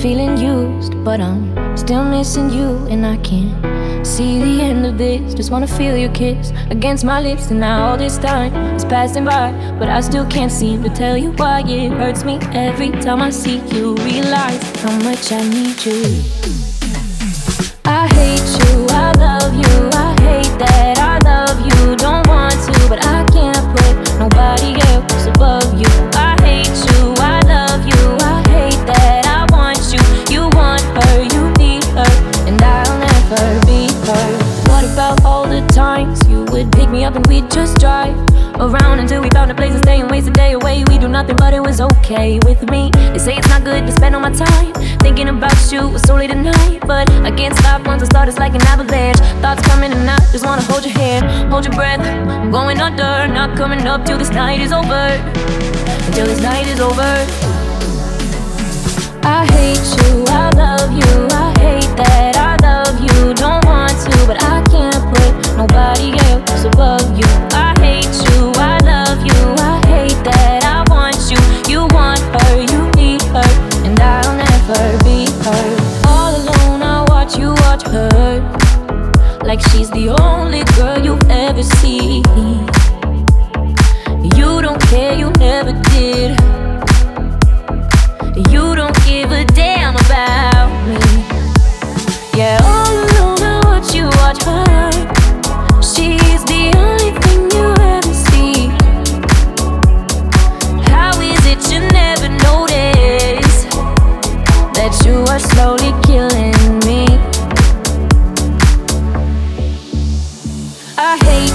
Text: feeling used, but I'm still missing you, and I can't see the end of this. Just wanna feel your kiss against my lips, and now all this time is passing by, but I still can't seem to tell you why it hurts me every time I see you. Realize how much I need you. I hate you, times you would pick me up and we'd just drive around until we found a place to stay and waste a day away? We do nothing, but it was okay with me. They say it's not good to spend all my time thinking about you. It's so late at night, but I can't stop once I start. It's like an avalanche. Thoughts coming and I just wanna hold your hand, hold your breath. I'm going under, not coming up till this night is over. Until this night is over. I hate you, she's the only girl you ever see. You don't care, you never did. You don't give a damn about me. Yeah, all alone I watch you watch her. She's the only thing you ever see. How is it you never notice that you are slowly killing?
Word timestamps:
feeling 0.00 0.34
used, 0.38 0.92
but 1.04 1.20
I'm 1.20 1.76
still 1.76 2.02
missing 2.02 2.48
you, 2.48 2.86
and 2.88 3.04
I 3.04 3.18
can't 3.18 3.54
see 4.06 4.40
the 4.40 4.62
end 4.62 4.86
of 4.86 4.96
this. 4.96 5.34
Just 5.34 5.50
wanna 5.50 5.66
feel 5.66 5.94
your 5.94 6.10
kiss 6.12 6.52
against 6.70 7.04
my 7.04 7.20
lips, 7.20 7.50
and 7.50 7.60
now 7.60 7.90
all 7.90 7.98
this 7.98 8.16
time 8.16 8.54
is 8.74 8.84
passing 8.84 9.26
by, 9.26 9.52
but 9.78 9.90
I 9.90 10.00
still 10.00 10.24
can't 10.26 10.50
seem 10.50 10.82
to 10.84 10.88
tell 10.88 11.18
you 11.18 11.32
why 11.32 11.60
it 11.66 11.92
hurts 11.92 12.24
me 12.24 12.38
every 12.52 12.90
time 13.02 13.20
I 13.20 13.28
see 13.30 13.58
you. 13.74 13.94
Realize 13.96 14.62
how 14.80 14.96
much 15.08 15.32
I 15.32 15.42
need 15.56 15.84
you. 15.84 16.00
I 17.84 18.08
hate 18.18 18.50
you, 18.60 18.69
times 35.80 36.20
you 36.28 36.44
would 36.52 36.70
pick 36.72 36.90
me 36.90 37.04
up 37.04 37.14
and 37.16 37.26
we'd 37.26 37.50
just 37.50 37.78
drive 37.78 38.14
around 38.60 38.98
until 38.98 39.22
we 39.22 39.30
found 39.30 39.50
a 39.50 39.54
place 39.54 39.72
to 39.72 39.78
stay 39.78 39.98
and 40.02 40.10
waste 40.10 40.28
a 40.28 40.30
day 40.30 40.52
away? 40.52 40.84
We 40.90 40.98
do 40.98 41.08
nothing, 41.08 41.36
but 41.36 41.54
it 41.54 41.62
was 41.68 41.80
okay 41.80 42.38
with 42.44 42.60
me. 42.70 42.90
They 43.12 43.18
say 43.26 43.34
it's 43.38 43.48
not 43.48 43.64
good 43.64 43.86
to 43.86 43.92
spend 43.92 44.14
all 44.14 44.20
my 44.20 44.34
time 44.46 44.74
thinking 45.04 45.28
about 45.28 45.60
you. 45.72 45.82
It's 45.94 46.06
so 46.06 46.16
late 46.16 46.32
at 46.36 46.42
night, 46.54 46.80
but 46.86 47.10
I 47.28 47.30
can't 47.30 47.56
stop 47.56 47.86
once 47.86 48.02
I 48.02 48.06
start. 48.12 48.28
It's 48.28 48.38
like 48.38 48.54
an 48.54 48.64
avalanche. 48.72 49.20
Thoughts 49.40 49.62
coming 49.70 49.90
and 49.90 50.10
I 50.10 50.18
just 50.34 50.44
wanna 50.44 50.60
hold 50.70 50.84
your 50.84 50.96
hand, 51.02 51.24
hold 51.50 51.64
your 51.64 51.74
breath. 51.74 52.00
I'm 52.00 52.50
going 52.50 52.78
under, 52.78 53.12
not 53.38 53.56
coming 53.56 53.86
up 53.86 54.04
till 54.04 54.18
this 54.18 54.32
night 54.42 54.60
is 54.60 54.72
over. 54.72 55.04
Until 56.08 56.26
this 56.26 56.42
night 56.42 56.66
is 56.66 56.80
over. 56.80 57.10
I 59.22 59.40
hate 59.56 59.86
you, 60.00 60.19
she's 79.70 79.90
the 79.90 80.08
only 80.20 80.64
girl 80.76 80.98
you 81.04 81.18
ever 81.28 81.62
see. 81.62 82.22
You 84.36 84.62
don't 84.62 84.80
care, 84.88 85.14
you 85.14 85.30
never 85.38 85.72
did. 85.90 86.30
You 88.50 88.74
don't 88.74 88.96
give 89.04 89.30
a 89.32 89.44
damn 89.44 89.96
about 89.96 90.70
me. 90.86 90.98
Yeah, 92.38 92.58
all 92.62 92.94
alone 93.04 93.42
I 93.42 93.60
watch 93.64 93.94
you 93.94 94.06
watch 94.20 94.42
her. 94.44 94.90
She's 95.82 96.42
the 96.44 96.72
only 96.76 97.10
thing 97.22 97.40
you 97.56 97.68
ever 97.96 98.14
see. 98.28 98.68
How 100.90 101.12
is 101.20 101.42
it 101.46 101.60
you 101.72 101.80
never 101.90 102.28
notice 102.28 103.64
that 104.76 104.92
you 105.04 105.16
are 105.32 105.38
slowly 105.38 105.92
killing? 106.06 106.59